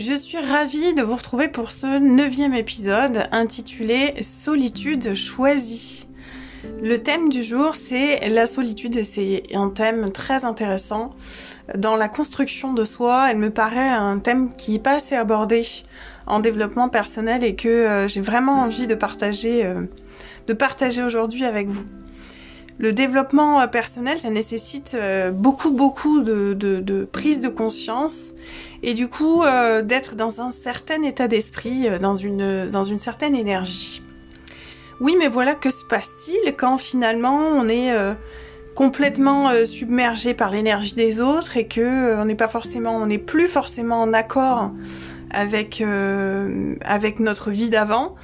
[0.00, 6.08] Je suis ravie de vous retrouver pour ce neuvième épisode intitulé Solitude choisie.
[6.80, 11.10] Le thème du jour, c'est la solitude c'est un thème très intéressant.
[11.76, 15.66] Dans la construction de soi, elle me paraît un thème qui n'est pas assez abordé
[16.26, 19.82] en développement personnel et que euh, j'ai vraiment envie de partager, euh,
[20.46, 21.84] de partager aujourd'hui avec vous.
[22.80, 24.96] Le développement euh, personnel, ça nécessite
[25.32, 28.32] beaucoup, beaucoup de, prise de conscience
[28.82, 29.42] et du coup
[29.84, 34.02] d'être dans un certain état d'esprit, dans une, dans une certaine énergie.
[35.00, 37.94] Oui, mais voilà, que se passe-t-il quand finalement on est
[38.74, 43.48] complètement submergé par l'énergie des autres et que on n'est pas forcément, on n'est plus
[43.48, 44.72] forcément en accord
[45.30, 48.16] avec, euh, avec notre vie d'avant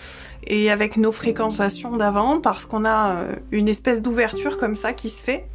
[0.46, 5.10] et avec nos fréquentations d'avant parce qu'on a euh, une espèce d'ouverture comme ça qui
[5.10, 5.48] se fait.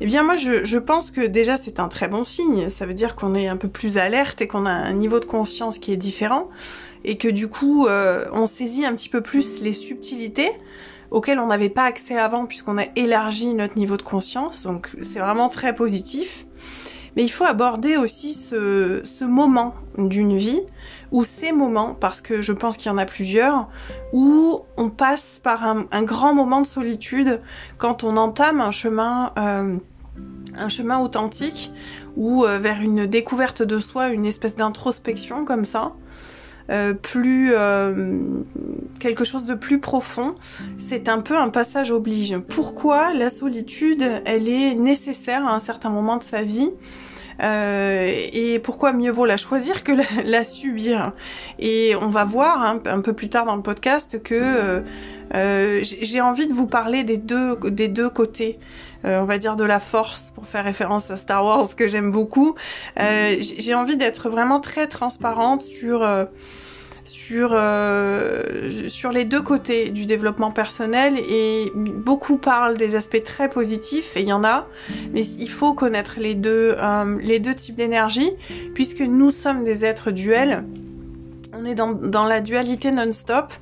[0.00, 2.94] Eh bien moi je, je pense que déjà c'est un très bon signe, ça veut
[2.94, 5.92] dire qu'on est un peu plus alerte et qu'on a un niveau de conscience qui
[5.92, 6.50] est différent
[7.04, 10.52] et que du coup euh, on saisit un petit peu plus les subtilités
[11.10, 15.18] auxquelles on n'avait pas accès avant puisqu'on a élargi notre niveau de conscience, donc c'est
[15.18, 16.46] vraiment très positif.
[17.16, 20.60] Mais il faut aborder aussi ce, ce moment d'une vie,
[21.12, 23.68] ou ces moments, parce que je pense qu'il y en a plusieurs,
[24.12, 27.40] où on passe par un, grand moment de solitude
[27.78, 29.76] quand on entame un chemin, euh,
[30.56, 31.70] un chemin authentique,
[32.16, 35.92] ou euh, vers une découverte de soi, une espèce d'introspection comme ça.
[36.70, 38.42] Euh, plus euh,
[39.00, 40.34] quelque chose de plus profond,
[40.78, 42.38] c'est un peu un passage oblige.
[42.38, 46.70] Pourquoi la solitude, elle est nécessaire à un certain moment de sa vie
[47.42, 49.92] euh, et pourquoi mieux vaut la choisir que
[50.24, 51.12] la, subir?
[51.58, 54.80] Et on va voir hein, un peu plus tard dans le podcast que euh,
[55.34, 58.58] euh, j'ai envie de vous parler des deux, des deux côtés,
[59.04, 62.54] on va dire de la force, pour faire référence à Star Wars que j'aime beaucoup.
[62.96, 66.06] j'ai envie d'être vraiment très transparente sur
[67.04, 73.48] sur, euh, sur les deux côtés du développement personnel et beaucoup parlent des aspects très
[73.48, 74.66] positifs et il y en a,
[75.12, 78.30] mais il faut connaître les deux, euh, les deux types d'énergie
[78.74, 80.64] puisque nous sommes des êtres duels
[81.62, 83.52] on est dans, dans la dualité non-stop.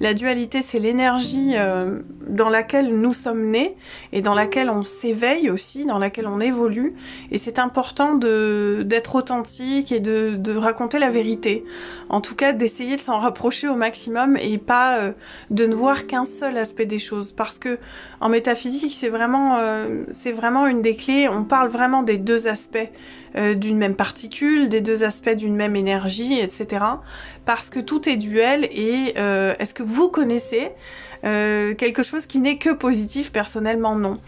[0.00, 3.76] La dualité, c'est l'énergie euh, dans laquelle nous sommes nés
[4.12, 6.94] et dans laquelle on s'éveille aussi, dans laquelle on évolue.
[7.30, 11.64] Et c'est important d'être authentique et de, de raconter la vérité.
[12.08, 15.12] En tout cas, d'essayer de s'en rapprocher au maximum et pas euh,
[15.50, 17.32] de ne voir qu'un seul aspect des choses.
[17.32, 17.78] Parce que
[18.20, 21.28] en métaphysique, c'est vraiment, euh, c'est vraiment une des clés.
[21.28, 22.90] On parle vraiment des deux aspects
[23.36, 26.84] euh, d'une même particule, des deux aspects d'une même énergie, etc.
[27.44, 30.70] Parce que tout est duel et euh, est-ce que vous connaissez
[31.24, 34.18] euh, quelque chose qui n'est que positif Personnellement, non.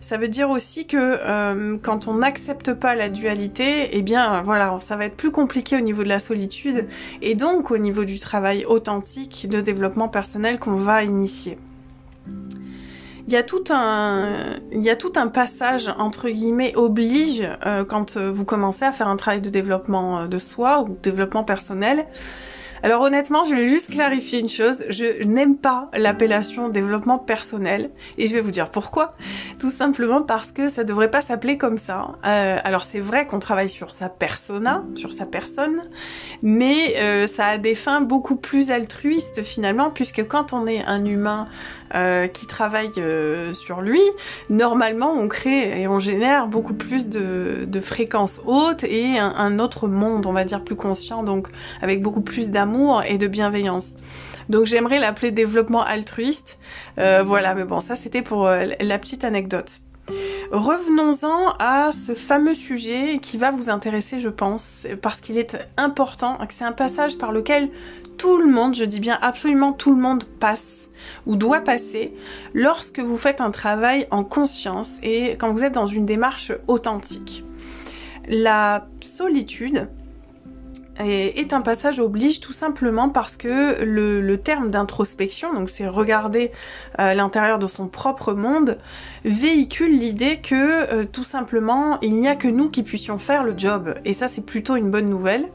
[0.00, 4.96] Ça veut dire aussi que quand on n'accepte pas la dualité, eh bien voilà, ça
[4.96, 6.86] va être plus compliqué au niveau de la solitude
[7.22, 11.58] et donc au niveau du travail authentique de développement personnel qu'on va initier
[13.26, 14.28] il y a tout un,
[14.72, 18.92] il y a tout un passage entre guillemets oblige euh, quand euh, vous commencez à
[18.92, 22.06] faire un travail de développement euh, de soi ou de développement personnel.
[22.82, 28.28] Alors honnêtement, je vais juste clarifier une chose, je n'aime pas l'appellation développement personnel et
[28.28, 29.16] je vais vous dire pourquoi.
[29.58, 32.16] Tout simplement parce que ça devrait pas s'appeler comme ça.
[32.24, 35.82] Euh, alors c'est vrai qu'on travaille sur sa persona, sur sa personne,
[36.42, 41.04] mais euh, ça a des fins beaucoup plus altruistes finalement puisque quand on est un
[41.04, 41.48] humain
[41.94, 44.02] euh, qui travaille euh, sur lui,
[44.50, 49.58] normalement on crée et on génère beaucoup plus de, de fréquences hautes et un, un,
[49.58, 51.48] autre monde, on va dire, plus conscient, donc
[51.82, 53.94] avec beaucoup plus d'amour et de bienveillance.
[54.48, 56.58] Donc j'aimerais l'appeler développement altruiste.
[56.98, 59.80] Euh, voilà, mais bon, ça c'était pour euh, la petite anecdote.
[60.52, 66.36] Revenons-en à ce fameux sujet qui va vous intéresser, je pense, parce qu'il est important,
[66.46, 67.70] que c'est un passage par lequel
[68.16, 70.85] tout le monde, je dis bien absolument tout le monde passe
[71.26, 72.14] ou doit passer
[72.54, 77.44] lorsque vous faites un travail en conscience et quand vous êtes dans une démarche authentique.
[78.28, 79.88] La solitude,
[80.98, 86.52] est un passage oblige tout simplement parce que le, terme d'introspection, donc c'est regarder
[86.98, 88.78] euh, l'intérieur de son propre monde,
[89.24, 93.54] véhicule l'idée que euh, tout simplement il n'y a que nous qui puissions faire le
[93.56, 93.94] job.
[94.04, 95.46] Et ça c'est plutôt une bonne nouvelle.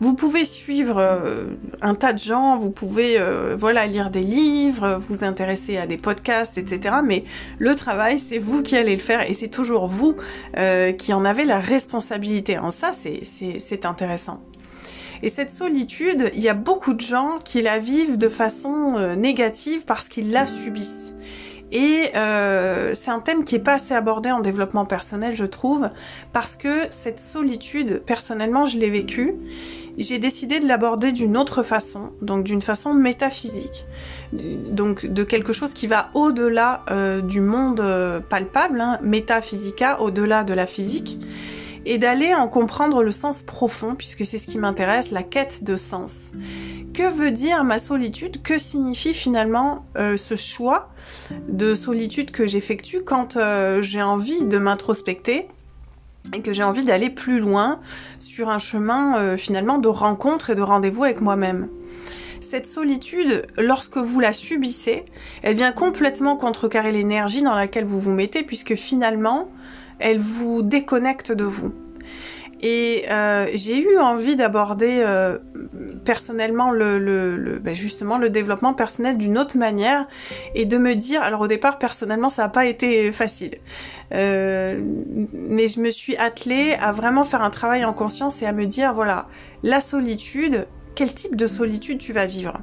[0.00, 1.44] Vous pouvez suivre euh,
[1.82, 3.18] un tas de gens, vous pouvez
[3.56, 6.96] voilà lire des livres, vous intéresser à des podcasts, etc.
[7.04, 7.24] Mais
[7.58, 10.16] le travail, c'est vous qui allez le faire et c'est toujours vous
[10.98, 12.58] qui en avez la responsabilité.
[12.58, 14.40] En ça, c'est intéressant.
[15.24, 19.14] Et cette solitude, il y a beaucoup de gens qui la vivent de façon euh,
[19.14, 21.14] négative parce qu'ils la subissent.
[21.72, 25.88] Et euh, c'est un thème qui est pas assez abordé en développement personnel, je trouve,
[26.34, 29.34] parce que cette solitude, personnellement, je l'ai vécue.
[29.96, 33.84] J'ai décidé de l'aborder d'une autre façon, donc d'une façon métaphysique,
[34.32, 40.42] donc de quelque chose qui va au-delà euh, du monde euh, palpable, hein, métaphysica, au-delà
[40.42, 41.20] de la physique,
[41.86, 45.76] et d'aller en comprendre le sens profond, puisque c'est ce qui m'intéresse, la quête de
[45.76, 46.14] sens.
[46.92, 48.42] Que veut dire ma solitude?
[48.42, 50.90] Que signifie finalement euh, ce choix
[51.48, 53.38] de solitude que j'effectue quand
[53.80, 55.48] j'ai envie de m'introspecter?
[56.32, 57.80] Et que j'ai envie d'aller plus loin
[58.18, 61.68] sur un chemin euh, finalement de rencontre et de rendez-vous avec moi-même
[62.54, 65.04] cette solitude, lorsque vous la subissez,
[65.42, 69.48] elle vient complètement contrecarrer l'énergie dans laquelle vous vous mettez, puisque finalement,
[69.98, 71.72] elle vous déconnecte de vous.
[72.66, 75.36] Et euh, j'ai eu envie d'aborder euh,
[76.06, 80.08] personnellement le, le, ben justement le développement personnel d'une autre manière
[80.54, 83.58] et de me dire, alors au départ personnellement ça n'a pas été facile,
[84.12, 84.80] euh,
[85.34, 88.64] mais je me suis attelée à vraiment faire un travail en conscience et à me
[88.64, 89.26] dire voilà
[89.62, 92.62] la solitude, quel type de solitude tu vas vivre?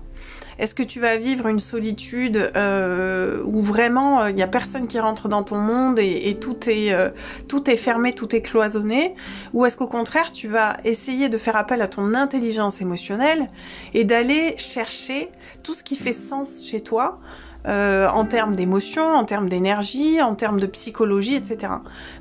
[0.61, 4.87] Est-ce que tu vas vivre une solitude euh, où vraiment il euh, n'y a personne
[4.87, 7.09] qui rentre dans ton monde et, tout est euh,
[7.47, 9.15] tout est fermé, tout est cloisonné?
[9.53, 13.49] Ou est-ce qu'au contraire tu vas essayer de faire appel à ton intelligence émotionnelle
[13.95, 15.29] et d'aller chercher
[15.63, 17.19] tout ce qui fait sens chez toi
[17.65, 21.73] en termes d'émotion, en termes d'énergie, en termes de psychologie, etc.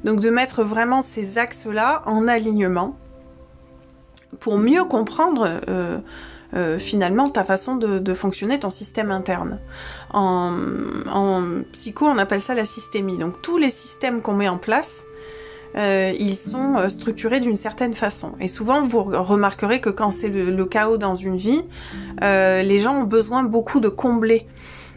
[0.04, 2.96] Donc de mettre vraiment ces axes-là en alignement
[4.38, 5.98] pour mieux comprendre euh,
[6.78, 9.58] finalement ta façon de, fonctionner, ton système interne.
[10.12, 10.52] En,
[11.72, 13.18] psycho, on appelle ça la systémie.
[13.18, 14.90] Donc tous les systèmes qu'on met en place,
[15.76, 18.32] euh, ils sont euh, structurés d'une certaine façon.
[18.40, 21.62] Et souvent, vous remarquerez que quand c'est le, chaos dans une vie,
[22.20, 24.46] les gens ont besoin beaucoup de combler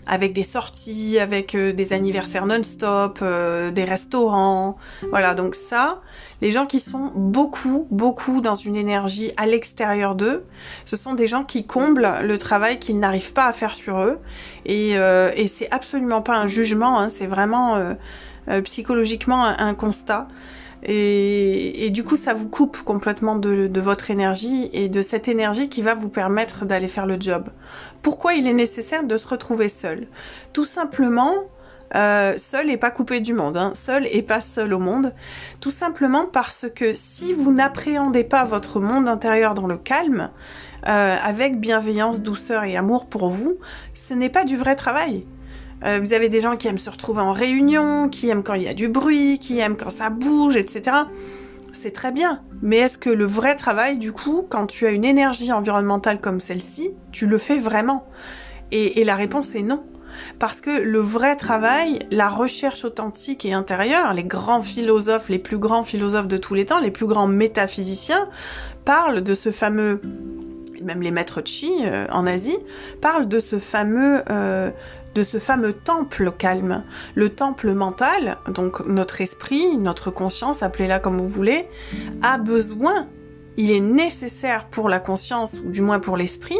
[0.07, 4.77] avec des sorties, avec des anniversaires non-stop, des restaurants.
[5.09, 6.01] Voilà, donc ça,
[6.43, 10.43] les gens qui sont beaucoup, beaucoup dans une énergie à l'extérieur d'eux,
[10.83, 14.19] ce sont des gens qui comblent le travail qu'ils n'arrivent pas à faire sur eux.
[14.65, 17.93] Et, euh, et c'est absolument pas un jugement, hein, c'est vraiment euh,
[18.49, 20.27] euh, psychologiquement un, constat.
[20.83, 25.29] Et, et, du coup, ça vous coupe complètement de, de, votre énergie et de cette
[25.29, 27.45] énergie qui va vous permettre d'aller faire le job.
[28.03, 30.07] Pourquoi il est nécessaire de se retrouver seul
[30.51, 31.33] Tout simplement
[31.95, 33.73] euh, seul et pas coupé du monde, hein.
[33.85, 35.13] seul et pas seul au monde,
[35.61, 40.29] tout simplement parce que si vous n'appréhendez pas votre monde intérieur dans le calme,
[40.87, 43.57] euh, avec bienveillance, douceur et amour pour vous,
[43.93, 45.25] ce n'est pas du vrai travail.
[45.85, 48.63] Euh, vous avez des gens qui aiment se retrouver en réunion, qui aiment quand il
[48.63, 50.97] y a du bruit, qui aiment quand ça bouge, etc.
[51.83, 52.39] C'est très bien.
[52.61, 56.39] Mais est-ce que le vrai travail, du coup, quand tu as une énergie environnementale comme
[56.39, 58.07] celle-ci, tu le fais vraiment?
[58.71, 59.83] Et la réponse est non.
[60.39, 65.57] Parce que le vrai travail, la recherche authentique et intérieure, les grands philosophes, les plus
[65.57, 68.29] grands philosophes de tous les temps, les plus grands métaphysiciens,
[68.85, 69.99] parlent de ce fameux
[70.81, 72.57] même les maîtres chi euh, en Asie
[73.01, 74.69] parlent de ce fameux euh,
[75.15, 76.83] de ce fameux temple calme,
[77.15, 81.67] le temple mental, donc notre esprit, notre conscience, appelez-la comme vous voulez,
[82.21, 83.07] a besoin
[83.57, 86.57] il est nécessaire pour la conscience, ou du moins pour l'esprit,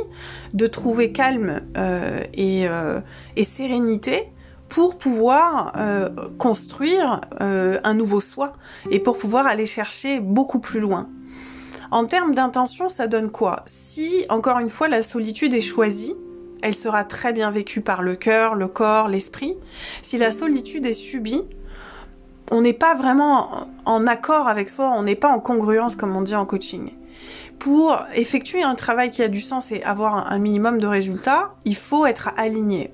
[0.54, 3.02] de trouver calme euh, euh,
[3.36, 4.30] et, sérénité
[4.70, 8.54] pour pouvoir euh, construire un nouveau soi
[8.90, 11.10] et pour pouvoir aller chercher beaucoup plus loin.
[11.92, 13.64] En termes d'intention, ça donne quoi?
[13.68, 16.16] Si, encore une fois, la solitude est choisie,
[16.64, 19.58] elle sera très bien vécue par le cœur, le corps, l'esprit.
[20.02, 21.42] Si la solitude est subie,
[22.52, 26.22] on n'est pas vraiment en accord avec soi, on n'est pas en congruence comme on
[26.22, 26.94] dit en coaching.
[27.60, 31.76] Pour effectuer un travail qui a du sens et avoir un minimum de résultats, il
[31.76, 32.94] faut être aligné.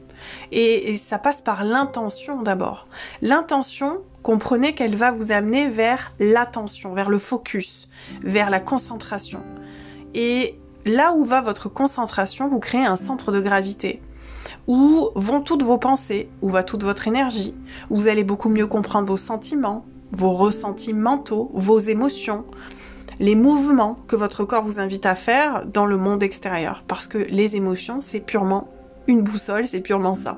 [0.51, 2.88] Et, ça passe par l'intention d'abord.
[3.21, 7.88] L'intention, comprenez qu'elle va vous amener vers l'attention, vers le focus,
[8.23, 9.43] vers la concentration.
[10.15, 10.59] Et
[10.89, 14.01] là où va votre concentration, vous créez un centre de gravité
[14.67, 17.55] où vont toutes vos pensées, où va toute votre énergie,
[17.89, 22.46] vous allez beaucoup mieux comprendre vos sentiments, vos ressentis mentaux, vos émotions,
[23.19, 26.84] les mouvements que votre corps vous invite à faire dans le monde extérieur.
[26.88, 28.69] Parce que les émotions, c'est purement
[29.08, 30.38] une boussole, c'est purement ça.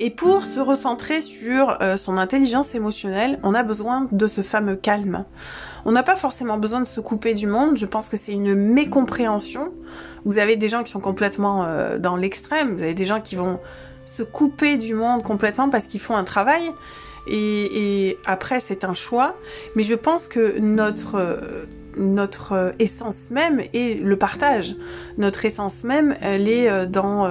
[0.00, 4.76] Et pour se recentrer sur euh, son intelligence émotionnelle, on a besoin de ce fameux
[4.76, 5.24] calme.
[5.84, 8.54] On n'a pas forcément besoin de se couper du monde, je pense que c'est une
[8.54, 9.72] mécompréhension.
[10.24, 13.34] Vous avez des gens qui sont complètement euh, dans l'extrême, vous avez des gens qui
[13.34, 13.58] vont
[14.04, 16.70] se couper du monde complètement parce qu'ils font un travail.
[17.28, 19.36] Et, après, c'est un choix.
[19.76, 21.38] Mais je pense que notre
[21.96, 24.74] notre essence même est le partage.
[25.18, 27.30] Notre essence même, elle est euh, dans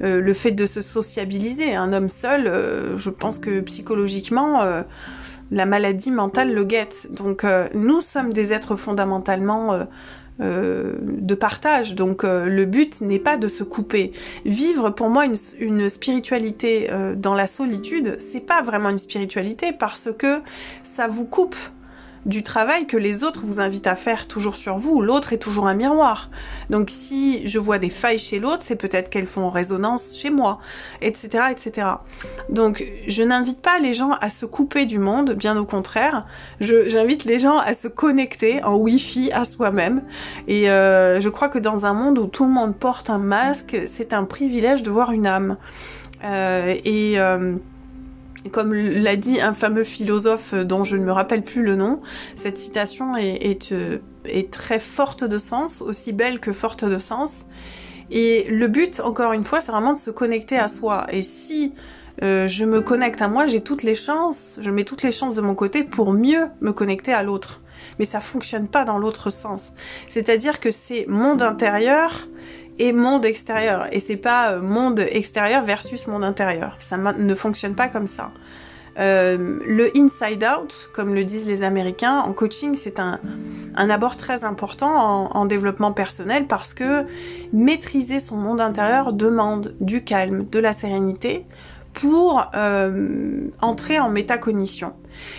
[0.00, 1.74] le fait de se sociabiliser.
[1.74, 2.50] Un homme seul,
[2.96, 4.62] je pense que psychologiquement,
[5.50, 7.08] la maladie mentale le guette.
[7.10, 9.86] Donc nous sommes des êtres fondamentalement
[10.40, 11.96] euh, de partage.
[11.96, 14.12] Donc euh, le but n'est pas de se couper.
[14.44, 20.10] Vivre pour moi une, spiritualité euh, dans la solitude, c'est pas vraiment une spiritualité parce
[20.16, 20.38] que
[20.84, 21.56] ça vous coupe
[22.26, 25.00] du travail que les autres vous invitent à faire toujours sur vous.
[25.00, 26.30] L'autre est toujours un miroir.
[26.70, 30.58] Donc si je vois des failles chez l'autre, c'est peut-être qu'elles font résonance chez moi,
[31.00, 31.88] etc., etc.
[32.48, 36.26] Donc je n'invite pas les gens à se couper du monde, bien au contraire.
[36.60, 40.02] J'invite les gens à se connecter en Wi-Fi à soi-même.
[40.46, 43.76] Et euh, je crois que dans un monde où tout le monde porte un masque,
[43.86, 45.56] c'est un privilège de voir une âme.
[46.24, 47.56] Euh, et euh,
[48.50, 52.00] comme l'a dit un fameux philosophe dont je ne me rappelle plus le nom,
[52.34, 53.98] cette citation est, euh,
[54.50, 57.46] très forte de sens, aussi belle que forte de sens.
[58.10, 61.06] Et le but, encore une fois, c'est vraiment de se connecter à soi.
[61.10, 61.74] Et si
[62.22, 65.36] euh, je me connecte à moi, j'ai toutes les chances, je mets toutes les chances
[65.36, 67.60] de mon côté pour mieux me connecter à l'autre.
[67.98, 69.72] Mais ça fonctionne pas dans l'autre sens.
[70.08, 72.26] C'est-à-dire que c'est monde intérieur
[72.78, 73.86] et monde extérieur.
[73.92, 76.76] Et c'est pas euh, monde extérieur versus monde intérieur.
[76.88, 78.30] Ça ne fonctionne pas comme ça.
[78.98, 83.20] Euh, le inside out, comme le disent les Américains, en coaching, c'est un,
[83.76, 87.04] un abord très important en, développement personnel parce que
[87.52, 91.46] maîtriser son monde intérieur demande du calme, de la sérénité
[91.94, 94.94] pour euh, entrer en métacognition.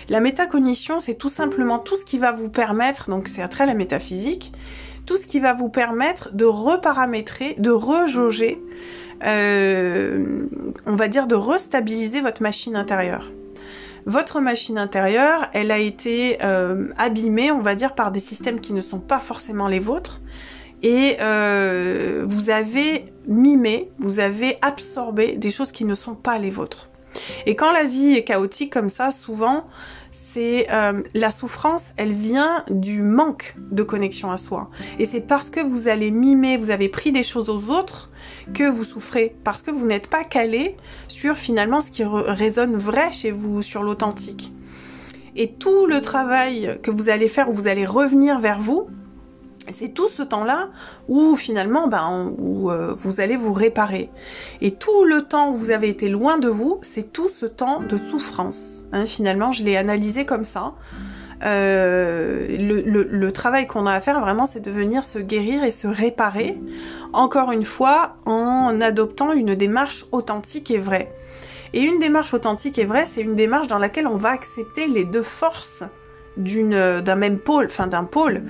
[0.08, 3.74] La métacognition, c'est tout simplement tout ce qui va vous permettre, donc c'est à travers
[3.74, 4.52] la métaphysique,
[5.10, 8.62] tout ce qui va vous permettre de reparamétrer, de rejauger,
[9.24, 10.46] euh,
[10.86, 13.32] on va dire de restabiliser votre machine intérieure.
[14.06, 18.72] Votre machine intérieure, elle a été euh, abîmée, on va dire, par des systèmes qui
[18.72, 20.20] ne sont pas forcément les vôtres.
[20.84, 26.50] Et euh, vous avez mimé, vous avez absorbé des choses qui ne sont pas les
[26.50, 26.89] vôtres.
[27.46, 29.66] Et quand la vie est chaotique comme ça, souvent,
[30.12, 34.70] c'est euh, la souffrance, elle vient du manque de connexion à soi.
[34.98, 38.10] Et c'est parce que vous allez mimer, vous avez pris des choses aux autres
[38.54, 40.76] que vous souffrez, parce que vous n'êtes pas calé
[41.08, 44.52] sur finalement ce qui résonne vrai chez vous, sur l'authentique.
[45.36, 48.88] Et tout le travail que vous allez faire, où vous allez revenir vers vous,
[49.72, 50.68] c'est tout ce temps-là
[51.08, 54.10] où finalement ben, où, euh, vous allez vous réparer.
[54.60, 57.80] Et tout le temps où vous avez été loin de vous, c'est tout ce temps
[57.80, 58.84] de souffrance.
[58.92, 60.74] Hein, finalement, je l'ai analysé comme ça.
[61.42, 65.86] Euh, le, travail qu'on a à faire vraiment, c'est de venir se guérir et se
[65.86, 66.58] réparer,
[67.12, 71.12] encore une fois, en adoptant une démarche authentique et vraie.
[71.72, 75.04] Et une démarche authentique et vraie, c'est une démarche dans laquelle on va accepter les
[75.04, 75.84] deux forces
[76.40, 78.42] d'un même pôle, enfin d'un pôle.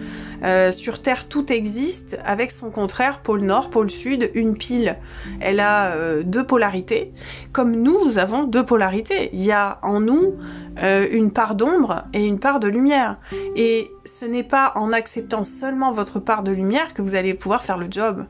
[0.43, 4.97] Euh, sur Terre, tout existe avec son contraire, pôle Nord, pôle Sud, une pile.
[5.41, 7.13] Elle a euh, deux polarités,
[7.53, 9.31] comme nous, avons deux polarités.
[9.33, 10.37] Il y a en nous
[10.83, 13.19] euh, une part d'ombre et une part de lumière.
[13.55, 17.63] Et ce n'est pas en acceptant seulement votre part de lumière que vous allez pouvoir
[17.63, 18.25] faire le job.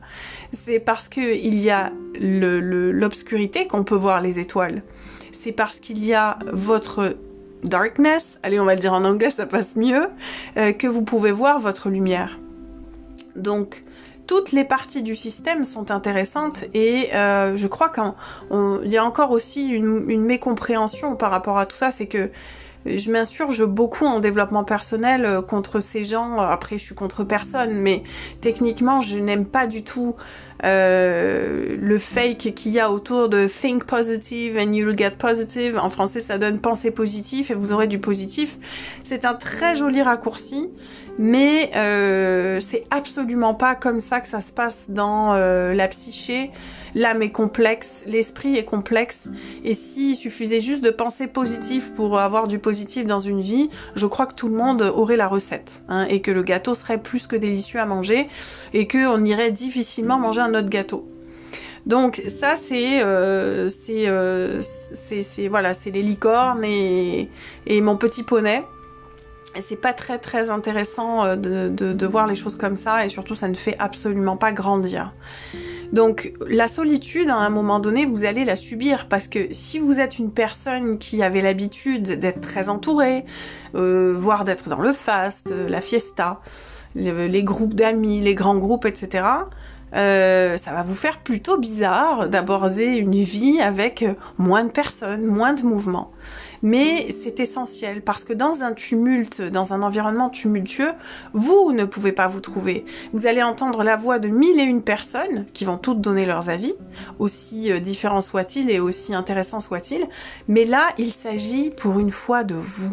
[0.53, 4.83] C'est parce que il y a l'obscurité qu'on peut voir les étoiles.
[5.31, 7.15] C'est parce qu'il y a votre
[7.63, 10.07] darkness, allez on va le dire en anglais, ça passe mieux,
[10.57, 12.39] euh, que vous pouvez voir votre lumière.
[13.35, 13.83] Donc
[14.27, 19.31] toutes les parties du système sont intéressantes et euh, je crois qu'il y a encore
[19.31, 22.29] aussi une, une, mécompréhension par rapport à tout ça, c'est que
[22.85, 26.37] je m'insurge beaucoup en développement personnel euh, contre ces gens.
[26.37, 28.03] Après, je suis contre personne, mais
[28.41, 30.15] techniquement, je n'aime pas du tout
[30.63, 35.77] euh, le fake qu'il y a autour de think positive and you'll get positive.
[35.77, 38.57] En français, ça donne penser positif et vous aurez du positif.
[39.03, 40.69] C'est un très joli raccourci,
[41.17, 46.51] mais euh, c'est absolument pas comme ça que ça se passe dans euh, la psyché.
[46.95, 49.27] L'âme est complexe, l'esprit est complexe,
[49.63, 54.05] et s'il suffisait juste de penser positif pour avoir du positif dans une vie, je
[54.07, 57.27] crois que tout le monde aurait la recette, hein, et que le gâteau serait plus
[57.27, 58.27] que délicieux à manger,
[58.73, 61.07] et qu'on irait difficilement manger un autre gâteau.
[61.85, 67.29] Donc ça c'est euh, euh, c'est voilà c'est les licornes et,
[67.65, 68.63] et mon petit poney.
[69.59, 73.09] C'est pas très très intéressant euh, de, de, de, voir les choses comme ça et
[73.09, 75.11] surtout ça ne fait absolument pas grandir.
[75.91, 79.99] Donc la solitude, à un moment donné, vous allez la subir parce que si vous
[79.99, 83.25] êtes une personne qui avait l'habitude d'être très entourée,
[83.75, 86.39] euh, voire d'être dans le fast, euh, la fiesta,
[86.95, 89.25] les, groupes d'amis, les grands groupes, etc.,
[89.93, 94.05] euh, ça va vous faire plutôt bizarre d'aborder une vie avec
[94.37, 96.11] moins de personnes, moins de mouvements.
[96.61, 100.91] Mais c'est essentiel parce que dans un tumulte, dans un environnement tumultueux,
[101.33, 102.85] vous ne pouvez pas vous trouver.
[103.13, 106.49] Vous allez entendre la voix de mille et une personnes qui vont toutes donner leurs
[106.49, 106.73] avis,
[107.19, 110.07] aussi euh, différents soient-ils et aussi intéressants soient-ils,
[110.47, 112.91] mais là, il s'agit pour une fois de vous.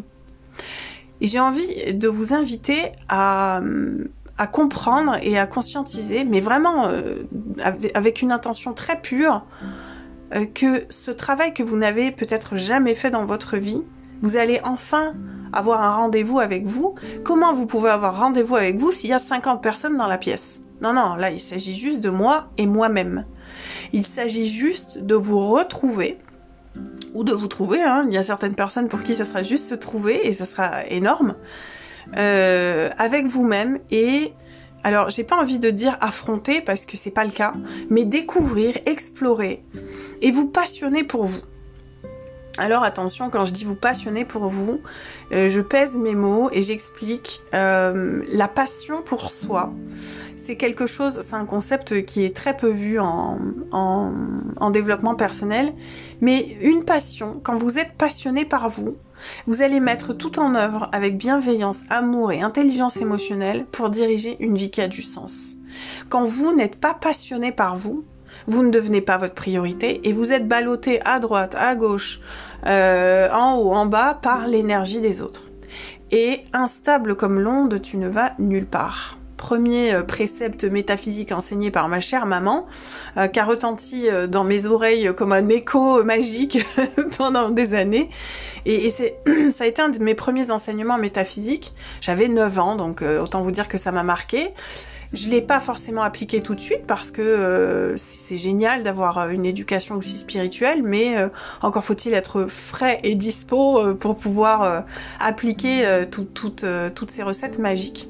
[1.20, 3.60] Et j'ai envie de vous inviter à,
[4.52, 7.25] comprendre et à conscientiser, mais vraiment euh,
[7.94, 9.44] avec une intention très pure,
[10.35, 13.82] euh, que ce travail que vous n'avez peut-être jamais fait dans votre vie,
[14.20, 15.12] vous allez enfin
[15.52, 16.94] avoir un rendez-vous avec vous.
[17.25, 20.61] Comment vous pouvez avoir rendez-vous avec vous s'il y a 50 personnes dans la pièce?
[20.80, 23.25] Non, non, là il s'agit juste de moi et moi-même.
[23.92, 26.18] Il s'agit juste de vous retrouver
[27.14, 27.82] ou de vous trouver.
[27.82, 28.04] Hein.
[28.08, 30.87] Il y a certaines personnes pour qui ça sera juste se trouver et ça sera
[30.87, 31.35] énorme
[32.16, 34.32] euh, avec vous-même et
[34.85, 37.52] alors, j'ai pas envie de dire affronter parce que c'est pas le cas,
[37.90, 39.62] mais découvrir, explorer
[40.23, 41.40] et vous passionner pour vous.
[42.58, 44.80] Alors attention, quand je dis vous passionner pour vous,
[45.30, 49.73] euh, je pèse mes mots et j'explique euh, la passion pour soi.
[50.37, 53.38] C'est quelque chose, c'est un concept qui est très peu vu en,
[53.70, 54.12] en,
[54.56, 55.73] en développement personnel,
[56.20, 58.97] mais une passion, quand vous êtes passionné par vous,
[59.47, 64.56] vous allez mettre tout en œuvre avec bienveillance, amour et intelligence émotionnelle pour diriger une
[64.56, 65.56] vie qui a du sens.
[66.08, 68.04] Quand vous n'êtes pas passionné par vous,
[68.47, 72.20] vous ne devenez pas votre priorité et vous êtes ballotté à droite, à gauche,
[72.66, 75.42] euh, en haut, en bas par l'énergie des autres.
[76.11, 81.88] Et instable comme l'onde, tu ne vas nulle part premier euh, précepte métaphysique enseigné par
[81.88, 82.66] ma chère maman,
[83.16, 86.59] euh, qui a retenti euh, dans mes oreilles comme un écho magique
[87.16, 88.11] pendant des années.
[88.66, 89.16] Et, c'est,
[89.57, 91.73] ça a été un de mes premiers enseignements métaphysiques.
[92.02, 94.50] J'avais 9 ans, donc autant vous dire que ça m'a marqué.
[95.14, 99.95] Je l'ai pas forcément appliqué tout de suite parce que c'est génial d'avoir une éducation
[99.95, 101.16] aussi spirituelle, mais
[101.62, 104.85] encore faut-il être frais et dispo pour pouvoir
[105.18, 106.66] appliquer toutes
[107.11, 108.07] ces recettes magiques.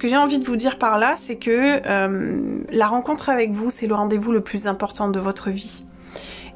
[0.00, 2.40] Que j'ai envie de vous dire par là, c'est que euh,
[2.70, 5.84] la rencontre avec vous, c'est le rendez-vous le plus important de votre vie.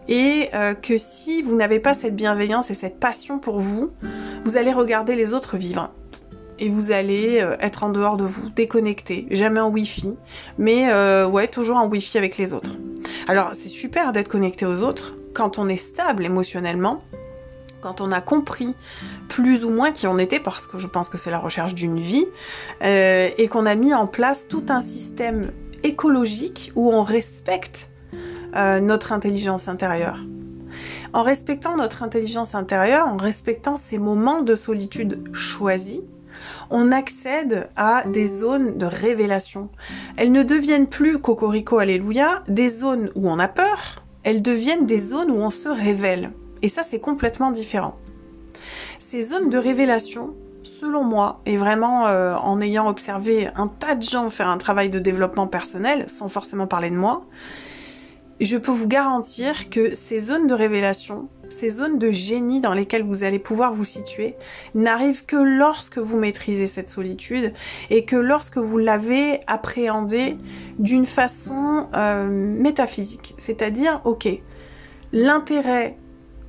[0.08, 3.90] Et euh, que si vous n'avez pas cette bienveillance et cette passion pour vous,
[4.46, 5.90] vous allez regarder les autres vivre.
[6.58, 10.14] Et vous allez euh, être en dehors de vous, déconnecté, jamais en wifi,
[10.56, 10.86] mais
[11.26, 12.70] ouais, toujours en wifi avec les autres.
[13.28, 17.02] Alors c'est super d'être connecté aux autres quand on est stable émotionnellement,
[17.84, 18.74] quand on a compris
[19.28, 21.98] plus ou moins qui on était, parce que je pense que c'est la recherche d'une
[21.98, 22.24] vie,
[22.82, 27.90] euh, et qu'on a mis en place tout un système écologique où on respecte
[28.56, 30.18] euh, notre intelligence intérieure.
[31.12, 36.00] En respectant notre intelligence intérieure, en respectant ces moments de solitude choisis,
[36.70, 39.68] on accède à des zones de révélation.
[40.16, 45.00] Elles ne deviennent plus cocorico alléluia, des zones où on a peur, elles deviennent des
[45.00, 46.30] zones où on se révèle.
[46.64, 47.94] Et ça, c'est complètement différent.
[48.98, 54.00] Ces zones de révélation, selon moi, et vraiment euh, en ayant observé un tas de
[54.00, 57.26] gens faire un travail de développement personnel, sans forcément parler de moi,
[58.40, 63.04] je peux vous garantir que ces zones de révélation, ces zones de génie dans lesquelles
[63.04, 64.34] vous allez pouvoir vous situer,
[64.74, 67.52] n'arrivent que lorsque vous maîtrisez cette solitude
[67.90, 70.38] et que lorsque vous l'avez appréhendée
[70.78, 73.34] d'une façon euh, métaphysique.
[73.36, 74.28] C'est-à-dire, ok,
[75.12, 75.98] l'intérêt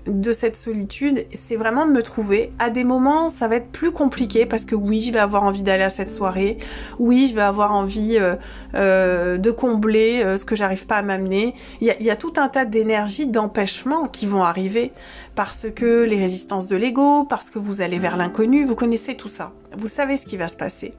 [0.07, 2.51] de cette solitude, c'est vraiment de me trouver.
[2.59, 5.63] À des moments, ça va être plus compliqué parce que oui, je vais avoir envie
[5.63, 6.57] d'aller à cette soirée.
[6.99, 8.35] Oui, je vais avoir envie euh,
[8.75, 11.55] euh, de combler euh, ce que j'arrive pas à m'amener.
[11.81, 14.91] Il y a, tout un tas d'énergies, d'empêchements qui vont arriver
[15.33, 19.29] parce que les résistances de l'ego, parce que vous allez vers l'inconnu, vous connaissez tout
[19.29, 19.51] ça.
[19.77, 20.93] Vous savez ce qui va se passer.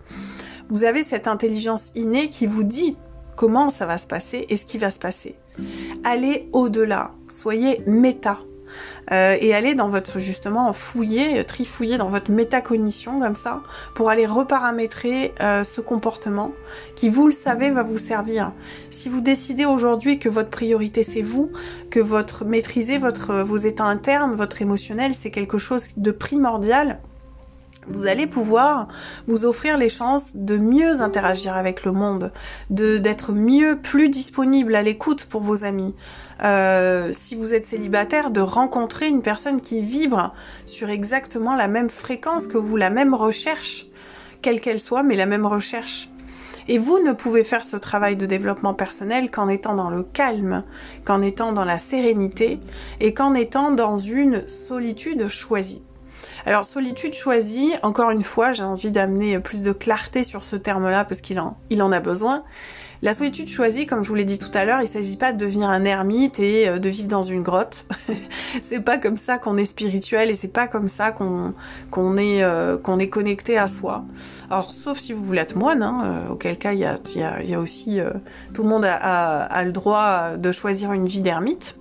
[0.69, 2.97] Vous avez cette intelligence innée qui vous dit
[3.37, 5.37] comment ça va se passer et ce qui va se passer.
[6.05, 8.39] Allez au-delà, soyez méta
[9.13, 13.63] euh, et aller dans votre justement fouiller, trifouiller dans votre métacognition comme ça
[13.95, 16.53] pour aller reparamétrer euh, ce comportement
[16.97, 18.53] qui vous le savez va vous servir.
[18.91, 21.51] Si vous décidez aujourd'hui que votre priorité c'est vous,
[21.91, 26.99] que votre maîtriser votre vos états internes, votre émotionnel c'est quelque chose de primordial,
[27.89, 28.89] vous allez pouvoir
[29.27, 32.33] vous offrir les chances de mieux interagir avec le monde,
[32.71, 35.95] de d'être mieux, plus disponible à l'écoute pour vos amis.
[36.43, 40.35] Euh, si vous êtes célibataire, de rencontrer une personne qui vibre
[40.67, 43.87] sur exactement la même fréquence que vous, la même recherche,
[44.43, 46.11] quelle qu'elle soit, mais la même recherche.
[46.69, 50.65] Et vous ne pouvez faire ce travail de développement personnel qu'en étant dans le calme,
[51.05, 52.59] qu'en étant dans la sérénité
[53.01, 55.83] et qu'en étant dans une solitude choisie.
[56.45, 61.05] Alors solitude choisie, encore une fois, j'ai envie d'amener plus de clarté sur ce terme-là
[61.05, 62.45] parce qu'il en, il en a besoin.
[63.03, 65.39] La solitude choisie, comme je vous l'ai dit tout à l'heure, il s'agit pas de
[65.39, 67.85] devenir un ermite et euh, de vivre dans une grotte.
[68.63, 71.53] c'est pas comme ça qu'on est spirituel et c'est pas comme ça qu'on
[72.17, 74.05] est euh, est connecté à soi.
[74.51, 76.97] Alors sauf si vous voulez être moine, hein, euh, auquel cas il y a,
[77.43, 78.01] y, a, aussi
[78.55, 78.95] tout le monde a,
[79.43, 81.77] a, le droit de choisir une vie d'ermite.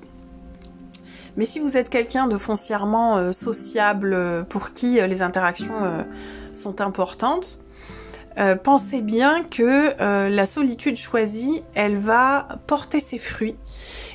[1.37, 6.05] Mais si vous êtes quelqu'un de foncièrement sociable pour qui les interactions
[6.53, 7.59] sont importantes,
[8.37, 13.55] euh, pensez bien que euh, la solitude choisie, elle va porter ses fruits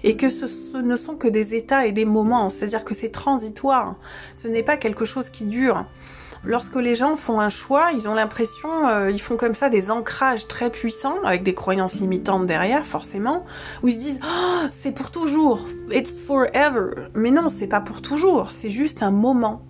[0.04, 3.96] et que ce, ne sont que des états et des moments, c'est-à-dire que c'est transitoire,
[4.34, 5.86] ce n'est pas quelque chose qui dure.
[6.42, 9.90] Lorsque les gens font un choix, ils ont l'impression, euh, ils font comme ça des
[9.90, 13.44] ancrages très puissants, avec des croyances limitantes derrière, forcément,
[13.82, 17.08] où ils se disent oh, c'est pour toujours, it's forever.
[17.14, 19.66] Mais non, c'est pas pour toujours, c'est juste un moment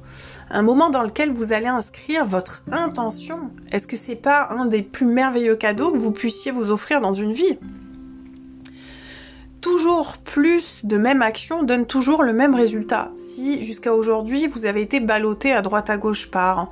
[0.51, 3.51] un moment dans lequel vous allez inscrire votre intention.
[3.71, 7.15] Est-ce que c'est pas un des plus merveilleux cadeaux que vous puissiez vous offrir dans
[7.15, 7.59] une vie?
[9.61, 13.11] Toujours plus de même action donne toujours le même résultat.
[13.17, 16.71] Si jusqu'à aujourd'hui vous avez été ballotté à droite à gauche par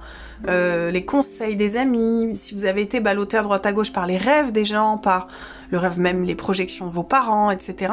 [0.48, 4.06] euh, les conseils des amis, si vous avez été ballotté à droite à gauche par
[4.06, 5.28] les rêves des gens, par
[5.70, 7.92] le rêve même, les projections de vos parents, etc.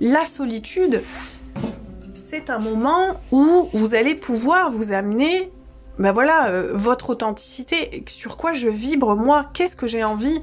[0.00, 1.00] La solitude,
[2.28, 5.52] c'est un moment où vous allez pouvoir vous amener,
[5.98, 10.42] ben voilà, euh, votre authenticité, sur quoi je vibre moi, qu'est-ce que j'ai envie,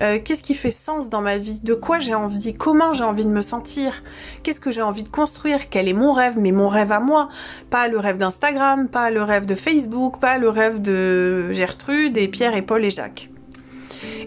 [0.00, 3.24] euh, qu'est-ce qui fait sens dans ma vie, de quoi j'ai envie, comment j'ai envie
[3.24, 4.04] de me sentir,
[4.44, 7.28] qu'est-ce que j'ai envie de construire, quel est mon rêve, mais mon rêve à moi,
[7.70, 12.28] pas le rêve d'Instagram, pas le rêve de Facebook, pas le rêve de Gertrude et
[12.28, 13.30] Pierre et Paul et Jacques.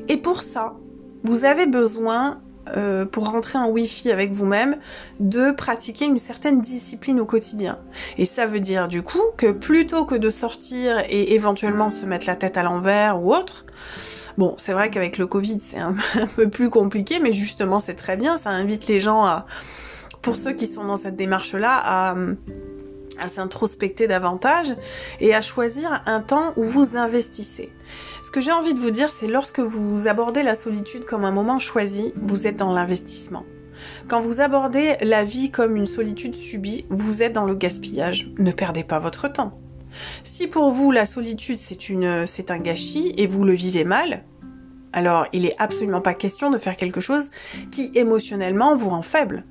[0.10, 0.74] Et pour ça,
[1.24, 2.40] vous avez besoin
[2.76, 4.78] euh, pour rentrer en Wi-Fi avec vous-même,
[5.20, 7.80] de pratiquer une certaine discipline au quotidien.
[8.18, 12.28] Et ça veut dire du coup que plutôt que de sortir et éventuellement se mettre
[12.28, 13.66] la tête à l'envers ou autre,
[14.38, 15.96] bon, c'est vrai qu'avec le Covid c'est un,
[16.36, 19.46] peu plus compliqué, mais justement c'est très bien, ça invite les gens à,
[20.22, 22.16] pour ceux qui sont dans cette démarche-là, à
[23.20, 24.76] à s'introspecter davantage
[25.20, 27.72] et à choisir un temps où vous investissez.
[28.24, 31.32] Ce que j'ai envie de vous dire, c'est lorsque vous abordez la solitude comme un
[31.32, 33.46] moment choisi, vous êtes dans l'investissement.
[34.08, 38.32] Quand vous abordez la vie comme une solitude subie, vous êtes dans le gaspillage.
[38.38, 39.60] Ne perdez pas votre temps.
[40.24, 44.24] Si pour vous la solitude c'est un gâchis et vous le vivez mal,
[44.94, 47.30] alors il est absolument pas question de faire quelque chose
[47.72, 49.44] qui émotionnellement vous rend faible.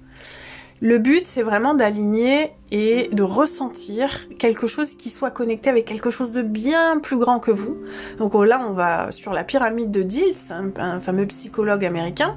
[0.80, 6.10] Le but, c'est vraiment d'aligner et de ressentir quelque chose qui soit connecté avec quelque
[6.10, 7.78] chose de bien plus grand que vous.
[8.18, 12.36] Donc oh, là, on va sur la pyramide de Diels, un, fameux psychologue américain,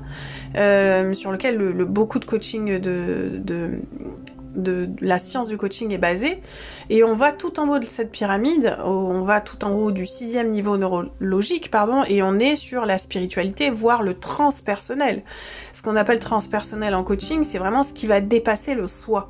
[0.55, 3.79] euh, sur lequel le, beaucoup de coaching de
[4.55, 6.41] de la science du coaching est basée.
[6.89, 10.05] Et on va tout en haut de cette pyramide, on va tout en haut du
[10.05, 15.23] sixième niveau neurologique, pardon, et on est sur la spiritualité, voire le transpersonnel.
[15.73, 19.29] Ce qu'on appelle transpersonnel en coaching, c'est vraiment ce qui va dépasser le soi.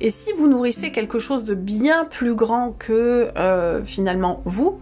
[0.00, 4.78] Et si vous nourrissez quelque chose de bien plus grand que euh, finalement vous,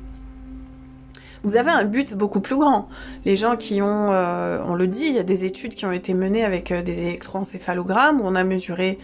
[1.46, 2.88] vous avez un but beaucoup plus grand.
[3.24, 5.92] Les gens qui ont, euh, on le dit, il y a des études qui ont
[5.92, 8.98] été menées avec euh, des électroencéphalogrammes où on a mesuré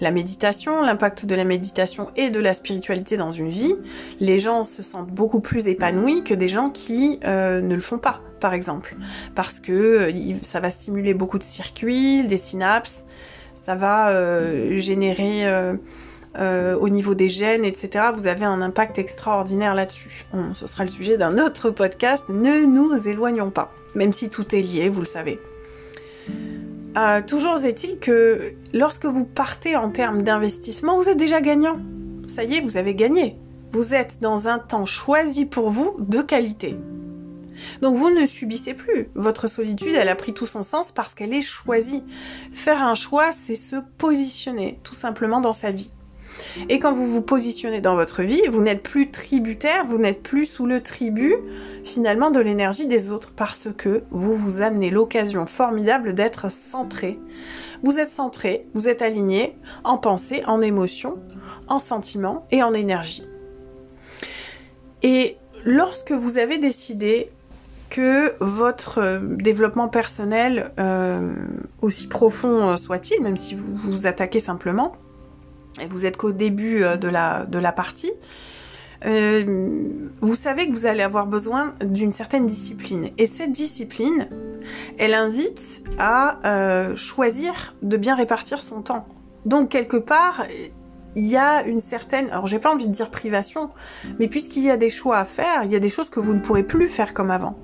[0.00, 3.74] la méditation, l'impact de la méditation et de la spiritualité dans une vie,
[4.20, 7.98] les gens se sentent beaucoup plus épanouis que des gens qui euh, ne le font
[7.98, 8.94] pas, par exemple.
[9.34, 10.12] Parce que
[10.44, 13.02] ça va stimuler beaucoup de circuits, des synapses,
[13.56, 14.14] ça va
[14.78, 15.74] générer
[16.36, 18.06] au niveau des gènes, etc.
[18.14, 20.26] Vous avez un impact extraordinaire là-dessus.
[20.54, 23.72] ce sera le sujet d'un autre podcast, ne nous éloignons pas.
[23.94, 25.40] Même si tout est lié, vous le savez.
[26.96, 31.76] Euh, toujours est-il que lorsque vous partez en termes d'investissement, vous êtes déjà gagnant.
[32.34, 33.36] Ça y est, vous avez gagné.
[33.72, 36.76] Vous êtes dans un temps choisi pour vous de qualité.
[37.82, 39.08] Donc vous ne subissez plus.
[39.14, 42.02] Votre solitude, elle a pris tout son sens parce qu'elle est choisie.
[42.52, 45.90] Faire un choix, c'est se positionner tout simplement dans sa vie.
[46.68, 50.44] Et quand vous vous positionnez dans votre vie, vous n'êtes plus tributaire, vous n'êtes plus
[50.44, 51.34] sous le tribut
[51.84, 57.18] finalement de l'énergie des autres parce que vous vous amenez l'occasion formidable d'être centré.
[57.82, 61.18] Vous êtes centré, vous êtes aligné en pensée, en émotion,
[61.68, 63.24] en sentiment et en énergie.
[65.02, 67.30] Et lorsque vous avez décidé
[67.88, 71.32] que votre euh, développement personnel, euh,
[71.80, 74.96] aussi profond soit-il, même si vous vous attaquez simplement,
[75.80, 78.12] et vous êtes qu'au début euh, de la, de la partie,
[79.06, 79.88] euh,
[80.20, 83.10] vous savez que vous allez avoir besoin d'une certaine discipline.
[83.18, 84.28] Et cette discipline,
[84.98, 89.06] elle invite à euh, choisir de bien répartir son temps.
[89.46, 90.44] Donc quelque part,
[91.14, 93.70] il y a une certaine, alors j'ai pas envie de dire privation,
[94.18, 96.34] mais puisqu'il y a des choix à faire, il y a des choses que vous
[96.34, 97.56] ne pourrez plus faire comme avant.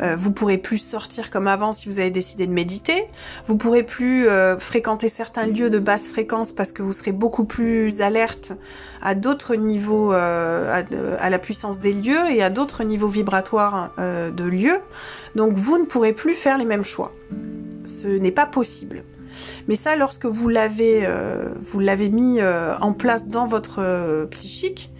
[0.00, 3.06] Euh, vous pourrez plus sortir comme avant si vous avez décidé de méditer.
[3.46, 7.44] Vous pourrez plus euh, fréquenter certains lieux de basse fréquence parce que vous serez beaucoup
[7.44, 8.52] plus alerte
[9.02, 10.82] à d'autres niveaux, euh,
[11.18, 14.78] à, la puissance des lieux et à d'autres niveaux vibratoires de lieux.
[15.34, 17.12] Donc vous ne pourrez plus faire les mêmes choix.
[17.84, 19.04] Ce n'est pas possible.
[19.68, 21.08] Mais ça, lorsque vous l'avez,
[21.62, 24.90] vous l'avez mis en place dans votre psychique,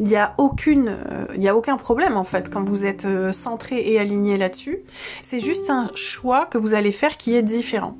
[0.00, 3.98] il n'y a euh, a aucun problème en fait quand vous êtes euh, centré et
[3.98, 4.78] aligné là-dessus.
[5.22, 7.96] C'est juste un choix que vous allez faire qui est différent.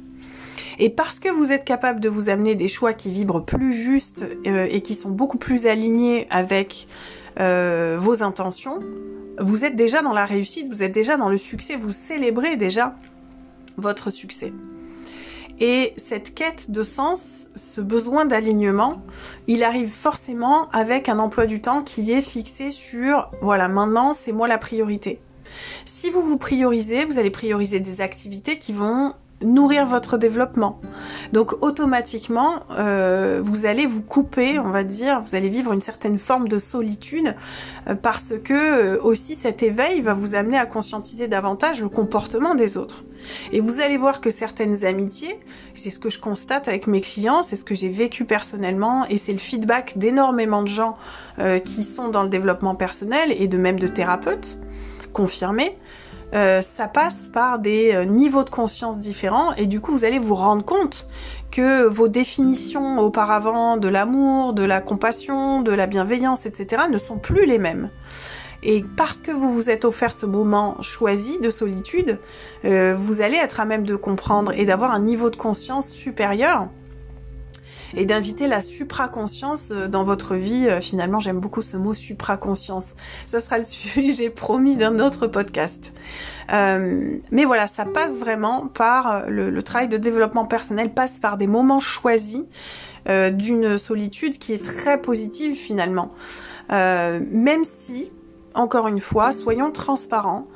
[0.78, 4.26] Et parce que vous êtes capable de vous amener des choix qui vibrent plus justes
[4.46, 6.86] euh, et qui sont beaucoup plus alignés avec
[7.38, 8.80] vos intentions,
[9.38, 12.96] vous êtes déjà dans la réussite, vous êtes déjà dans le succès, vous célébrez déjà
[13.76, 14.54] votre succès.
[15.58, 19.02] Et cette quête de sens, ce besoin d'alignement,
[19.46, 24.32] il arrive forcément avec un emploi du temps qui est fixé sur, voilà, maintenant c'est
[24.32, 25.20] moi la priorité.
[25.84, 30.80] Si vous vous priorisez, vous allez prioriser des activités qui vont nourrir votre développement.
[31.32, 36.18] Donc automatiquement, euh, vous allez vous couper, on va dire, vous allez vivre une certaine
[36.18, 37.34] forme de solitude
[37.88, 42.54] euh, parce que euh, aussi cet éveil va vous amener à conscientiser davantage le comportement
[42.54, 43.04] des autres.
[43.52, 45.38] Et vous allez voir que certaines amitiés,
[45.74, 49.18] c'est ce que je constate avec mes clients, c'est ce que j'ai vécu personnellement et
[49.18, 50.96] c'est le feedback d'énormément de gens
[51.64, 54.56] qui sont dans le développement personnel et de même de thérapeutes
[55.16, 55.78] confirmés,
[56.34, 60.18] euh, ça passe par des euh, niveaux de conscience différents et du coup vous allez
[60.18, 61.06] vous rendre compte
[61.52, 66.82] que vos définitions auparavant de l'amour, de la compassion, de la bienveillance, etc.
[66.90, 67.90] ne sont plus les mêmes.
[68.62, 72.18] Et parce que vous vous êtes offert ce moment choisi de solitude,
[72.64, 76.68] euh, vous allez être à même de comprendre et d'avoir un niveau de conscience supérieur
[77.94, 80.66] et d'inviter la supraconscience euh, dans votre vie.
[80.68, 82.94] Euh, finalement, j'aime beaucoup ce mot supraconscience.
[83.26, 85.92] Ça sera le sujet promis d'un autre podcast.
[86.52, 91.46] Euh, mais voilà, ça passe vraiment par le, travail de développement personnel, passe par des
[91.46, 92.42] moments choisis
[93.08, 96.12] d'une solitude qui est très positive finalement.
[96.70, 98.10] même si,
[98.54, 100.48] encore une fois, soyons transparents,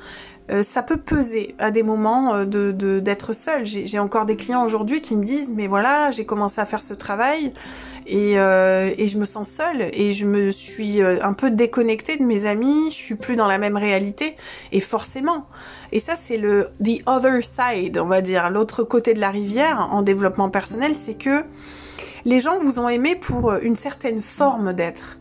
[0.51, 3.65] euh, ça peut peser à des moments euh, de d'être seul.
[3.65, 6.95] J'ai encore des clients aujourd'hui qui me disent mais voilà j'ai commencé à faire ce
[6.95, 7.53] travail
[8.07, 12.25] et, euh, et je me sens seule et je me suis un peu déconnectée de
[12.25, 14.37] mes amis, je suis plus dans la même réalité
[14.73, 15.47] et forcément.
[15.93, 19.89] Et ça c'est le the other side on va dire l'autre côté de la rivière
[19.93, 21.45] en développement personnel c'est que
[22.25, 25.21] les gens vous ont aimé pour une certaine forme d'être.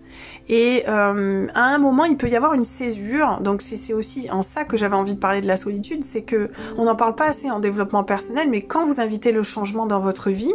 [0.49, 3.39] Et euh, à un moment, il peut y avoir une césure.
[3.41, 6.49] Donc c'est aussi en ça que j'avais envie de parler de la solitude, c'est que
[6.77, 9.99] on n'en parle pas assez en développement personnel, mais quand vous invitez le changement dans
[9.99, 10.53] votre vie,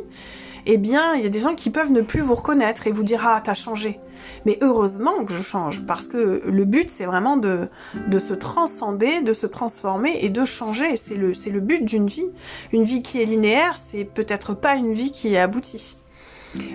[0.66, 3.02] eh bien, il y a des gens qui peuvent ne plus vous reconnaître et vous
[3.04, 4.00] dire ah t'as changé.
[4.46, 7.68] Mais heureusement que je change parce que le but c'est vraiment de,
[8.08, 10.96] de se transcender, de se transformer et de changer.
[10.96, 12.26] C'est le, c'est le but d'une vie.
[12.72, 15.98] Une vie qui est linéaire, c'est peut-être pas une vie qui est aboutie.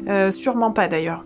[0.08, 1.26] Euh, sûrement pas d'ailleurs.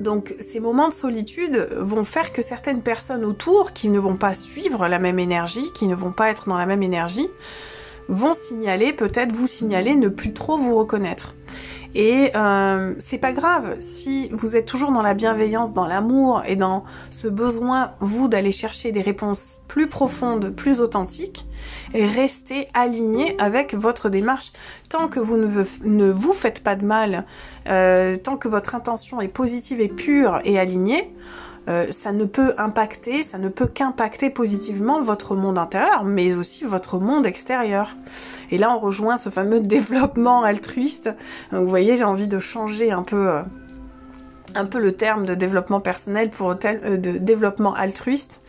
[0.00, 4.34] Donc ces moments de solitude vont faire que certaines personnes autour qui ne vont pas
[4.34, 7.28] suivre la même énergie, qui ne vont pas être dans la même énergie,
[8.08, 11.34] vont signaler, peut-être vous signaler ne plus trop vous reconnaître.
[11.94, 16.56] Et euh, c'est pas grave si vous êtes toujours dans la bienveillance, dans l'amour et
[16.56, 21.46] dans ce besoin, vous, d'aller chercher des réponses plus profondes, plus authentiques,
[21.94, 24.52] et restez aligné avec votre démarche.
[24.88, 27.24] Tant que vous ne, vous faites pas de mal,
[27.68, 31.12] euh, tant que votre intention est positive et pure et alignée,
[31.68, 36.64] euh, ça ne peut impacter, ça ne peut qu'impacter positivement votre monde intérieur, mais aussi
[36.64, 37.96] votre monde extérieur.
[38.50, 41.10] Et là, on rejoint ce fameux développement altruiste.
[41.52, 43.42] Donc, vous voyez, j'ai envie de changer un peu, euh,
[44.54, 48.40] un peu le terme de développement personnel pour euh, de développement altruiste.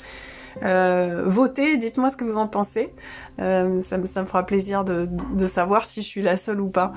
[0.61, 2.93] votez, dites-moi ce que vous en pensez.
[3.37, 6.69] Ça me, ça, me fera plaisir de, de, savoir si je suis la seule ou
[6.69, 6.93] pas.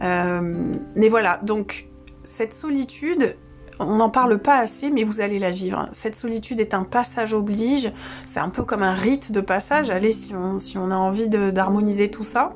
[0.00, 1.88] mais voilà, donc
[2.24, 3.36] cette solitude,
[3.80, 5.88] on n'en parle pas assez, mais vous allez la vivre.
[5.92, 7.90] Cette solitude est un passage oblige.
[8.26, 9.90] C'est un peu comme un rite de passage.
[9.90, 12.52] Allez, si on, a envie d'harmoniser tout ça.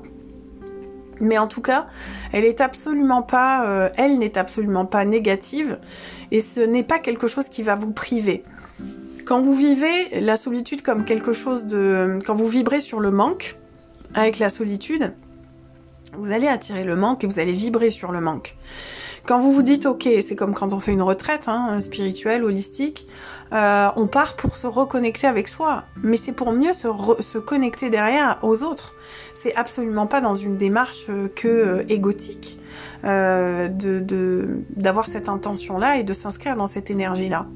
[1.21, 1.87] Mais en tout cas,
[2.33, 5.79] elle absolument euh, elle n'est absolument pas négative,
[6.33, 8.43] et ce n'est pas quelque chose qui va vous priver.
[9.25, 13.57] Quand vous vivez la solitude comme quelque chose de, quand vous vibrez sur le manque
[14.13, 15.15] avec la solitude,
[16.19, 18.57] vous allez attirer le manque et vous allez vibrer sur le manque.
[19.27, 23.07] Quand vous vous dites, ok, c'est comme quand on fait une retraite hein, spirituelle, holistique,
[23.53, 28.39] euh, on part pour se reconnecter avec soi, mais c'est pour mieux se, connecter derrière
[28.43, 28.95] aux autres.
[29.35, 32.59] C'est absolument pas dans une démarche euh, que euh, égotique
[33.03, 37.47] de d'avoir cette intention-là et de s'inscrire dans cette énergie-là.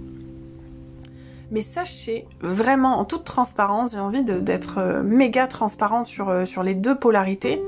[1.50, 6.62] Mais sachez vraiment, en toute transparence, j'ai envie d'être euh, méga transparente sur, euh, sur
[6.62, 7.62] les deux polarités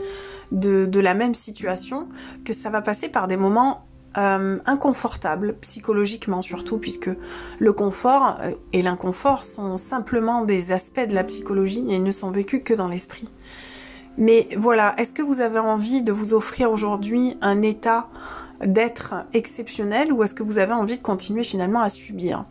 [0.53, 2.09] de, de, la même situation,
[2.45, 3.85] que ça va passer par des moments
[4.17, 7.11] euh, inconfortables, psychologiquement surtout, puisque
[7.61, 12.33] le confort euh, et l'inconfort sont simplement des aspects de la psychologie et ne sont
[12.33, 13.29] vécus que dans l'esprit.
[14.19, 18.09] Mais voilà, est-ce que vous avez envie de vous offrir aujourd'hui un état
[18.65, 22.45] d'être exceptionnel ou est-ce que vous avez envie de continuer finalement à subir?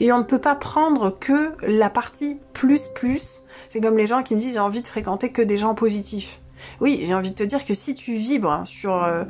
[0.00, 3.42] Et on ne peut pas prendre que la partie plus plus.
[3.68, 6.40] C'est comme les gens qui me disent j'ai envie de fréquenter que des gens positifs.
[6.80, 9.24] Oui, j'ai envie de te dire que si tu vibres sur euh,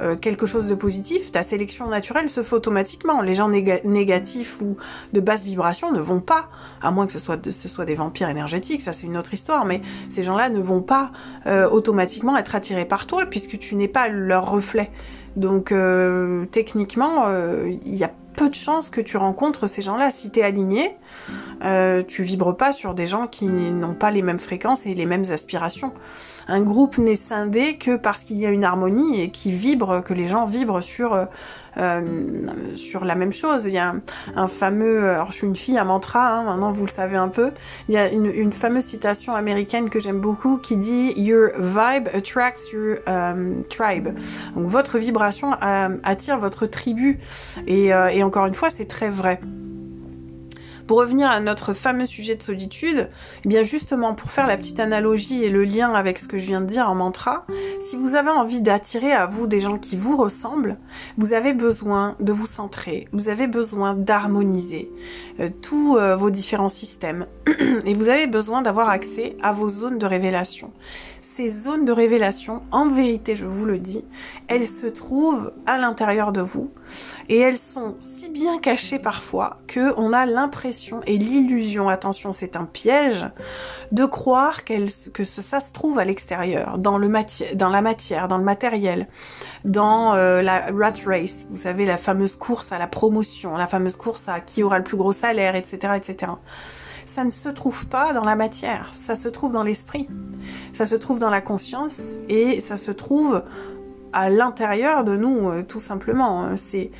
[0.00, 3.22] euh, quelque chose de positif, ta sélection naturelle se fait automatiquement.
[3.22, 4.76] Les gens négatifs ou
[5.12, 6.48] de basse vibration ne vont pas,
[6.82, 7.36] à moins que ce soit,
[7.84, 11.12] des vampires énergétiques, ça c'est une autre histoire, mais ces gens-là ne vont pas
[11.46, 14.90] euh, automatiquement être attirés par toi puisque tu n'es pas leur reflet.
[15.36, 15.72] Donc
[16.50, 20.10] techniquement, il y a peu de chances que tu rencontres ces gens-là.
[20.10, 20.96] Si tu es aligné,
[21.62, 25.04] euh, tu vibres pas sur des gens qui n'ont pas les mêmes fréquences et les
[25.04, 25.92] mêmes aspirations.
[26.48, 30.14] Un groupe n'est scindé que parce qu'il y a une harmonie et qui vibre, que
[30.14, 31.28] les gens vibrent sur
[31.76, 33.66] euh, euh, sur la même chose.
[33.66, 33.94] Il y a
[34.36, 37.28] un, fameux, alors je suis une fille à mantra, hein, maintenant vous le savez un
[37.28, 37.50] peu.
[37.88, 42.08] Il y a une, une fameuse citation américaine que j'aime beaucoup qui dit Your vibe
[42.14, 44.08] attracts your um, tribe.
[44.56, 47.18] Donc votre vibration attire votre tribu.
[47.66, 49.40] Et, et encore une fois, c'est très vrai.
[50.90, 53.10] Pour revenir à notre fameux sujet de solitude,
[53.44, 56.46] eh bien justement pour faire la petite analogie et le lien avec ce que je
[56.46, 57.46] viens de dire en mantra,
[57.78, 60.78] si vous avez envie d'attirer à vous des gens qui vous ressemblent,
[61.16, 64.90] vous avez besoin de vous centrer, vous avez besoin d'harmoniser
[65.38, 67.26] euh, tous euh, vos différents systèmes
[67.86, 70.72] et vous avez besoin d'avoir accès à vos zones de révélation
[71.36, 74.04] ces zones de révélation, en vérité, je vous le dis,
[74.48, 76.72] elles se trouvent à l'intérieur de vous
[77.28, 82.56] et elles sont si bien cachées parfois que on a l'impression et l'illusion, attention, c'est
[82.56, 83.26] un piège,
[83.92, 87.08] de croire que ça se trouve à l'extérieur, dans le
[87.54, 89.06] dans la matière, dans le matériel,
[89.64, 93.96] dans euh, la rat race, vous savez la fameuse course à la promotion, la fameuse
[93.96, 96.32] course à qui aura le plus gros salaire, etc., etc
[97.04, 100.08] ça ne se trouve pas dans la matière, ça se trouve dans l'esprit,
[100.72, 103.42] ça se trouve dans la conscience et ça se trouve
[104.12, 106.56] à l'intérieur de nous, euh, tout simplement.
[106.56, 106.90] C'est,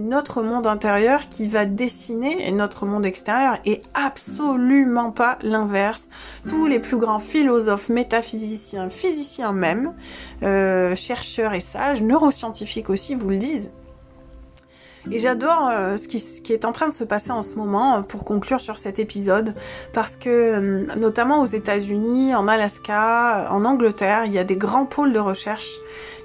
[0.00, 6.04] notre monde intérieur qui va dessiner notre monde extérieur et absolument pas l'inverse.
[6.48, 9.94] Tous les plus grands philosophes, métaphysiciens, physiciens même,
[10.42, 13.70] euh, chercheurs et sages, neuroscientifiques aussi vous le disent.
[15.12, 18.00] Et j'adore euh, ce, qui, est en train de se passer en ce moment euh,
[18.00, 19.54] pour conclure sur cet épisode.
[19.92, 24.86] Parce que euh, notamment aux États-Unis, en Alaska, en Angleterre, il y a des grands
[24.86, 25.70] pôles de recherche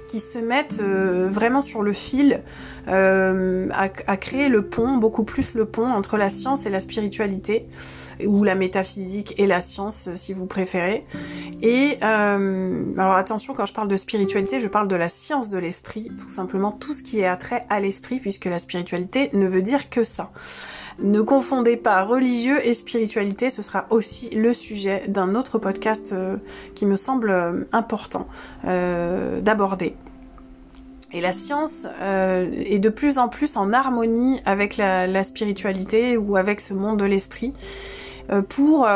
[0.08, 2.42] qui se mettent vraiment sur le fil
[2.88, 7.66] euh, à, créer le pont, beaucoup plus le pont entre la science et la spiritualité,
[8.24, 11.04] ou la métaphysique et la science si vous préférez.
[11.60, 15.58] Et euh, alors attention, quand je parle de spiritualité, je parle de la science de
[15.58, 19.62] l'esprit, tout simplement tout ce qui est attrait à l'esprit, puisque la spiritualité ne veut
[19.62, 20.30] dire que ça.
[20.98, 26.36] Ne confondez pas religieux et spiritualité, ce sera aussi le sujet d'un autre podcast euh,
[26.74, 28.28] qui me semble euh, important
[28.66, 29.96] euh, d'aborder.
[31.12, 36.60] Et la science est de plus en plus en harmonie avec la, spiritualité ou avec
[36.60, 37.52] ce monde de l'esprit
[38.48, 38.88] pour,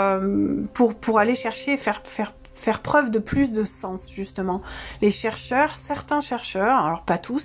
[0.72, 4.62] pour, pour aller chercher, faire, faire faire preuve de plus de sens justement.
[5.02, 7.44] Les chercheurs, certains chercheurs, alors pas tous,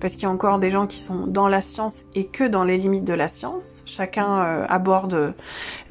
[0.00, 2.64] parce qu'il y a encore des gens qui sont dans la science et que dans
[2.64, 3.82] les limites de la science.
[3.84, 5.34] Chacun euh, aborde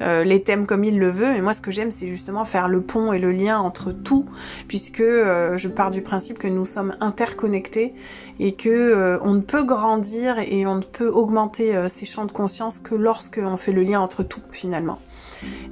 [0.00, 1.36] euh, les thèmes comme il le veut.
[1.36, 4.26] Et moi, ce que j'aime, c'est justement faire le pont et le lien entre tout,
[4.66, 7.94] puisque euh, je pars du principe que nous sommes interconnectés
[8.40, 12.78] et que on ne peut grandir et on ne peut augmenter ses champs de conscience
[12.78, 14.98] que lorsque on fait le lien entre tout finalement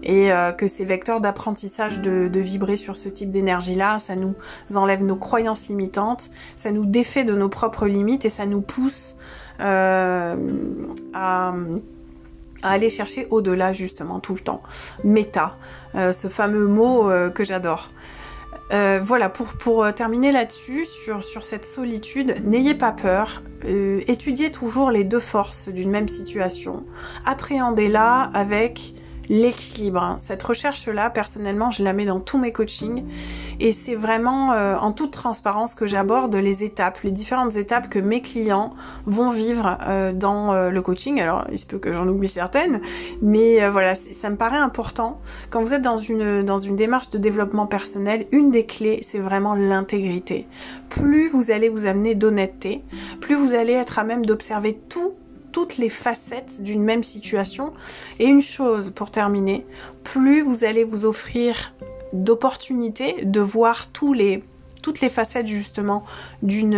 [0.02, 4.34] et que ces vecteurs d'apprentissage de, vibrer sur ce type d'énergie-là, ça nous
[4.74, 9.16] enlève nos croyances limitantes, ça nous défait de nos propres limites et ça nous pousse
[9.60, 10.36] euh,
[11.14, 11.54] à,
[12.62, 14.62] aller chercher au-delà justement tout le temps.
[15.04, 15.56] Méta,
[15.94, 17.90] euh, ce fameux mot euh, que j'adore.
[18.70, 25.04] voilà, pour, pour terminer là-dessus, sur, sur cette solitude, n'ayez pas peur, étudiez toujours les
[25.04, 26.84] deux forces d'une même situation,
[27.24, 28.94] appréhendez-la avec
[29.28, 30.02] l'équilibre.
[30.02, 30.16] Hein.
[30.18, 33.04] Cette recherche-là, personnellement, je la mets dans tous mes coachings
[33.60, 37.98] et c'est vraiment euh, en toute transparence que j'aborde les étapes, les différentes étapes que
[37.98, 38.70] mes clients
[39.06, 41.20] vont vivre euh, dans euh, le coaching.
[41.20, 42.80] Alors, il se peut que j'en oublie certaines,
[43.22, 45.20] mais voilà, ça me paraît important.
[45.50, 49.18] Quand vous êtes dans une, dans une démarche de développement personnel, une des clés, c'est
[49.18, 50.46] vraiment l'intégrité.
[50.88, 52.82] Plus vous allez vous amener d'honnêteté,
[53.20, 55.14] plus vous allez être à même d'observer tout
[55.56, 57.72] toutes les facettes d'une même situation.
[58.18, 59.64] Et une chose pour terminer,
[60.04, 61.72] plus vous allez vous offrir
[62.12, 64.44] d'opportunités de voir tous les,
[64.82, 66.04] toutes les facettes justement
[66.42, 66.76] d'une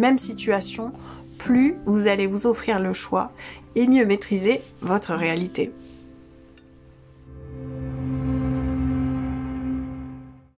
[0.00, 0.90] même situation,
[1.38, 3.30] plus vous allez vous offrir le choix
[3.76, 5.70] et mieux maîtriser votre réalité.